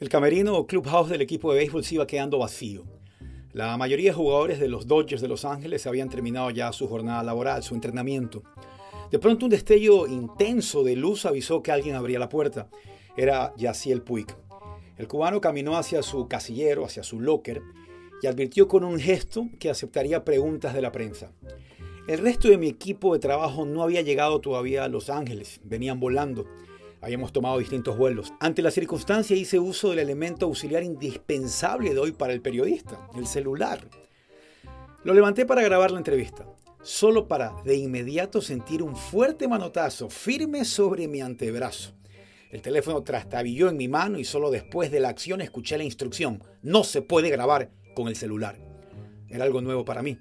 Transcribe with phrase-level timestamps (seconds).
[0.00, 2.84] El camerino o clubhouse del equipo de béisbol se iba quedando vacío.
[3.52, 7.22] La mayoría de jugadores de los Dodgers de Los Ángeles habían terminado ya su jornada
[7.22, 8.42] laboral, su entrenamiento.
[9.10, 12.70] De pronto un destello intenso de luz avisó que alguien abría la puerta.
[13.14, 14.28] Era Yaciel Puig.
[14.96, 17.60] El cubano caminó hacia su casillero, hacia su locker,
[18.22, 21.30] y advirtió con un gesto que aceptaría preguntas de la prensa.
[22.08, 26.00] El resto de mi equipo de trabajo no había llegado todavía a Los Ángeles, venían
[26.00, 26.46] volando.
[27.02, 28.32] Habíamos tomado distintos vuelos.
[28.40, 33.26] Ante la circunstancia hice uso del elemento auxiliar indispensable de hoy para el periodista, el
[33.26, 33.88] celular.
[35.02, 36.46] Lo levanté para grabar la entrevista,
[36.82, 41.94] solo para de inmediato sentir un fuerte manotazo firme sobre mi antebrazo.
[42.50, 46.42] El teléfono trastabilló en mi mano y solo después de la acción escuché la instrucción.
[46.60, 48.58] No se puede grabar con el celular.
[49.28, 50.18] Era algo nuevo para mí.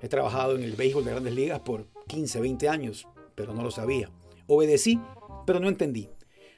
[0.00, 3.70] He trabajado en el béisbol de grandes ligas por 15, 20 años, pero no lo
[3.70, 4.10] sabía.
[4.46, 5.00] Obedecí
[5.46, 6.08] pero no entendí.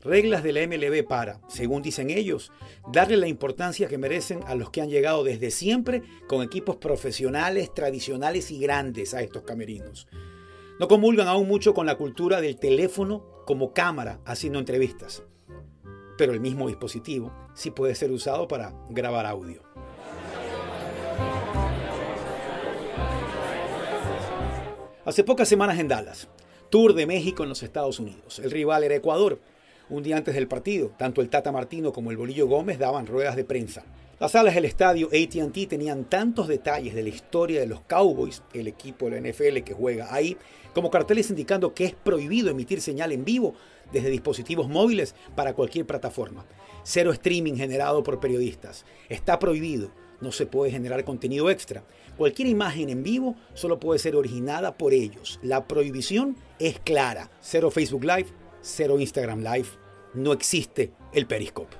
[0.00, 2.50] Reglas de la MLB para, según dicen ellos,
[2.90, 7.72] darle la importancia que merecen a los que han llegado desde siempre con equipos profesionales,
[7.72, 10.08] tradicionales y grandes a estos camerinos.
[10.80, 15.22] No comulgan aún mucho con la cultura del teléfono como cámara haciendo entrevistas,
[16.18, 19.62] pero el mismo dispositivo sí puede ser usado para grabar audio.
[25.04, 26.28] Hace pocas semanas en Dallas,
[26.72, 28.38] Tour de México en los Estados Unidos.
[28.38, 29.38] El rival era Ecuador.
[29.90, 33.36] Un día antes del partido, tanto el Tata Martino como el Bolillo Gómez daban ruedas
[33.36, 33.84] de prensa.
[34.18, 38.68] Las salas del estadio ATT tenían tantos detalles de la historia de los Cowboys, el
[38.68, 40.38] equipo de la NFL que juega ahí,
[40.74, 43.52] como carteles indicando que es prohibido emitir señal en vivo
[43.92, 46.46] desde dispositivos móviles para cualquier plataforma.
[46.84, 48.86] Cero streaming generado por periodistas.
[49.10, 49.90] Está prohibido.
[50.22, 51.82] No se puede generar contenido extra.
[52.16, 55.40] Cualquier imagen en vivo solo puede ser originada por ellos.
[55.42, 57.28] La prohibición es clara.
[57.40, 58.26] Cero Facebook Live,
[58.60, 59.66] cero Instagram Live.
[60.14, 61.76] No existe el Periscope.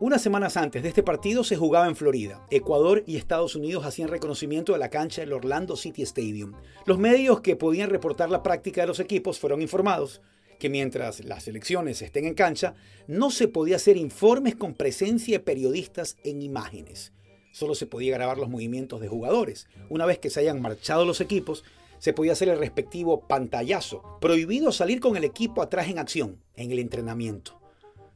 [0.00, 2.44] Unas semanas antes de este partido se jugaba en Florida.
[2.50, 6.54] Ecuador y Estados Unidos hacían reconocimiento de la cancha del Orlando City Stadium.
[6.86, 10.20] Los medios que podían reportar la práctica de los equipos fueron informados
[10.58, 12.74] que mientras las elecciones estén en cancha,
[13.06, 17.12] no se podía hacer informes con presencia de periodistas en imágenes
[17.54, 19.68] solo se podía grabar los movimientos de jugadores.
[19.88, 21.62] Una vez que se hayan marchado los equipos,
[21.98, 24.18] se podía hacer el respectivo pantallazo.
[24.20, 27.60] Prohibido salir con el equipo atrás en acción, en el entrenamiento.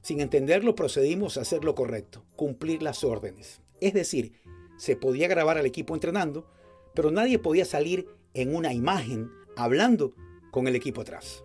[0.03, 3.61] Sin entenderlo, procedimos a hacer lo correcto, cumplir las órdenes.
[3.81, 4.33] Es decir,
[4.77, 6.51] se podía grabar al equipo entrenando,
[6.93, 10.15] pero nadie podía salir en una imagen hablando
[10.51, 11.45] con el equipo atrás.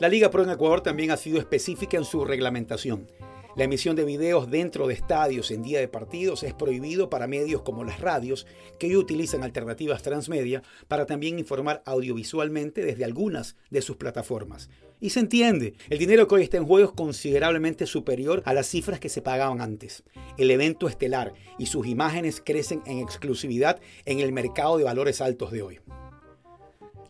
[0.00, 3.08] La Liga Pro en Ecuador también ha sido específica en su reglamentación.
[3.56, 7.62] La emisión de videos dentro de estadios en día de partidos es prohibido para medios
[7.62, 8.46] como las radios,
[8.78, 14.70] que utilizan alternativas transmedia para también informar audiovisualmente desde algunas de sus plataformas.
[15.00, 18.68] Y se entiende, el dinero que hoy está en juego es considerablemente superior a las
[18.68, 20.04] cifras que se pagaban antes.
[20.36, 25.50] El evento estelar y sus imágenes crecen en exclusividad en el mercado de valores altos
[25.50, 25.80] de hoy.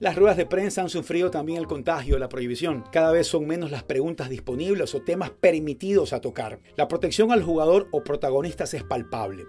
[0.01, 2.85] Las ruedas de prensa han sufrido también el contagio de la prohibición.
[2.93, 6.61] Cada vez son menos las preguntas disponibles o temas permitidos a tocar.
[6.77, 9.47] La protección al jugador o protagonistas es palpable.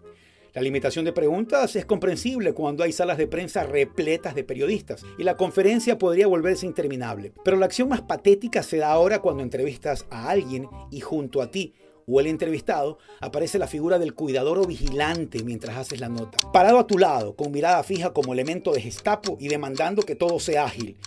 [0.55, 5.23] La limitación de preguntas es comprensible cuando hay salas de prensa repletas de periodistas y
[5.23, 7.31] la conferencia podría volverse interminable.
[7.45, 11.51] Pero la acción más patética se da ahora cuando entrevistas a alguien y junto a
[11.51, 11.75] ti
[12.09, 16.37] o el entrevistado, aparece la figura del cuidador o vigilante mientras haces la nota.
[16.51, 20.39] Parado a tu lado, con mirada fija como elemento de gestapo y demandando que todo
[20.39, 20.97] sea ágil.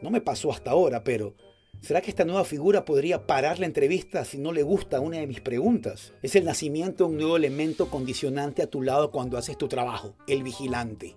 [0.00, 1.34] No me pasó hasta ahora, pero
[1.80, 5.26] ¿será que esta nueva figura podría parar la entrevista si no le gusta una de
[5.26, 6.12] mis preguntas?
[6.22, 10.14] Es el nacimiento de un nuevo elemento condicionante a tu lado cuando haces tu trabajo,
[10.26, 11.16] el vigilante.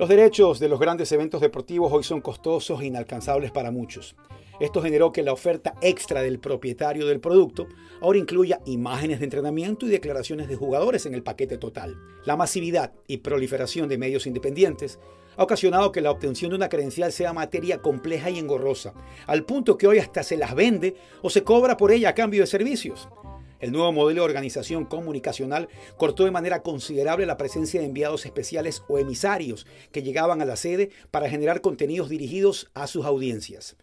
[0.00, 4.16] Los derechos de los grandes eventos deportivos hoy son costosos e inalcanzables para muchos.
[4.58, 7.68] Esto generó que la oferta extra del propietario del producto
[8.00, 11.98] ahora incluya imágenes de entrenamiento y declaraciones de jugadores en el paquete total.
[12.24, 14.98] La masividad y proliferación de medios independientes
[15.36, 18.94] ha ocasionado que la obtención de una credencial sea materia compleja y engorrosa,
[19.26, 22.40] al punto que hoy hasta se las vende o se cobra por ella a cambio
[22.40, 23.06] de servicios.
[23.60, 25.68] El nuevo modelo de organización comunicacional
[25.98, 30.56] cortó de manera considerable la presencia de enviados especiales o emisarios que llegaban a la
[30.56, 33.76] sede para generar contenidos dirigidos a sus audiencias.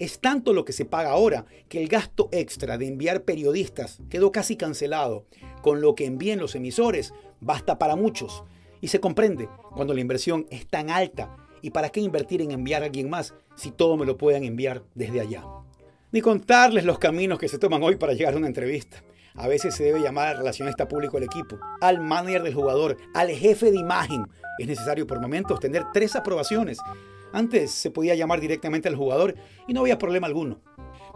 [0.00, 4.32] Es tanto lo que se paga ahora que el gasto extra de enviar periodistas quedó
[4.32, 5.24] casi cancelado.
[5.62, 8.42] Con lo que envíen los emisores basta para muchos.
[8.80, 11.36] Y se comprende cuando la inversión es tan alta.
[11.60, 14.82] ¿Y para qué invertir en enviar a alguien más si todo me lo pueden enviar
[14.96, 15.44] desde allá?
[16.10, 19.04] Ni contarles los caminos que se toman hoy para llegar a una entrevista.
[19.34, 23.30] A veces se debe llamar al relacionista público al equipo, al manager del jugador, al
[23.30, 24.26] jefe de imagen.
[24.58, 26.78] Es necesario por momentos tener tres aprobaciones
[27.32, 29.34] antes se podía llamar directamente al jugador
[29.66, 30.60] y no había problema alguno.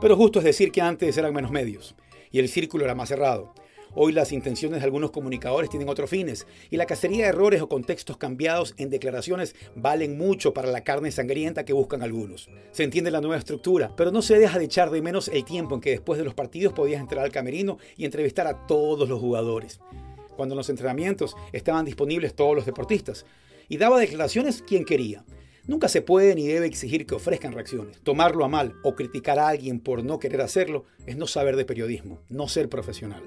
[0.00, 1.94] Pero justo es decir que antes eran menos medios
[2.30, 3.54] y el círculo era más cerrado.
[3.98, 7.69] Hoy las intenciones de algunos comunicadores tienen otros fines y la cacería de errores o
[7.70, 12.50] contextos cambiados en declaraciones valen mucho para la carne sangrienta que buscan algunos.
[12.72, 15.75] Se entiende la nueva estructura, pero no se deja de echar de menos el tiempo
[15.75, 19.19] en que después de los partidos podías entrar al camerino y entrevistar a todos los
[19.19, 19.81] jugadores.
[20.37, 23.25] Cuando en los entrenamientos estaban disponibles todos los deportistas
[23.66, 25.25] y daba declaraciones quien quería.
[25.64, 27.99] Nunca se puede ni debe exigir que ofrezcan reacciones.
[28.02, 31.64] Tomarlo a mal o criticar a alguien por no querer hacerlo es no saber de
[31.64, 33.22] periodismo, no ser profesional.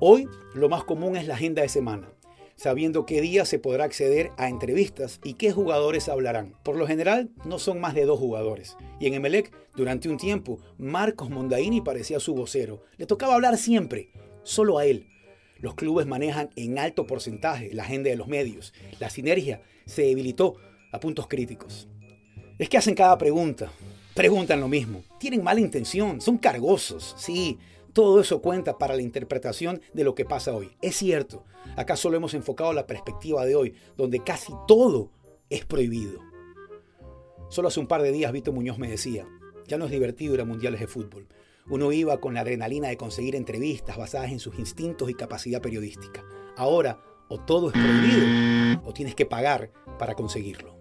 [0.00, 2.08] Hoy lo más común es la agenda de semana,
[2.54, 6.54] sabiendo qué día se podrá acceder a entrevistas y qué jugadores hablarán.
[6.62, 8.76] Por lo general no son más de dos jugadores.
[9.00, 12.84] Y en Emelec, durante un tiempo, Marcos Mondaini parecía su vocero.
[12.96, 14.10] Le tocaba hablar siempre,
[14.44, 15.08] solo a él.
[15.58, 18.72] Los clubes manejan en alto porcentaje la agenda de los medios.
[19.00, 20.54] La sinergia se debilitó
[20.92, 21.88] a puntos críticos.
[22.56, 23.72] Es que hacen cada pregunta,
[24.14, 27.58] preguntan lo mismo, tienen mala intención, son cargosos, sí,
[27.92, 30.76] todo eso cuenta para la interpretación de lo que pasa hoy.
[30.82, 31.44] Es cierto,
[31.76, 35.10] acá solo hemos enfocado la perspectiva de hoy, donde casi todo
[35.50, 36.20] es prohibido.
[37.48, 39.26] Solo hace un par de días Vito Muñoz me decía,
[39.66, 41.26] ya no es divertido ir a mundiales de fútbol.
[41.70, 46.24] Uno iba con la adrenalina de conseguir entrevistas basadas en sus instintos y capacidad periodística.
[46.56, 50.78] Ahora, o todo es prohibido, o tienes que pagar para conseguirlo.